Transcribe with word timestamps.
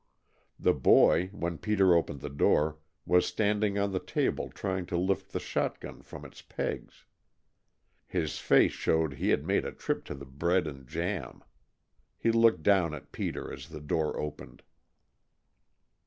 The 0.57 0.73
boy, 0.73 1.27
when 1.27 1.59
Peter 1.59 1.93
opened 1.93 2.21
the 2.21 2.29
door, 2.31 2.79
was 3.05 3.23
standing 3.27 3.77
on 3.77 3.91
the 3.91 3.99
table 3.99 4.49
trying 4.49 4.87
to 4.87 4.97
lift 4.97 5.31
the 5.31 5.39
shot 5.39 5.79
gun 5.79 6.01
from 6.01 6.25
its 6.25 6.41
pegs. 6.41 7.05
His 8.07 8.39
face 8.39 8.71
showed 8.71 9.13
he 9.13 9.29
had 9.29 9.45
made 9.45 9.63
a 9.63 9.71
trip 9.71 10.03
to 10.05 10.15
the 10.15 10.25
bread 10.25 10.65
and 10.65 10.87
jam. 10.87 11.43
He 12.17 12.31
looked 12.31 12.63
down 12.63 12.95
at 12.95 13.11
Peter 13.11 13.53
as 13.53 13.69
the 13.69 13.79
door 13.79 14.19
opened. 14.19 14.63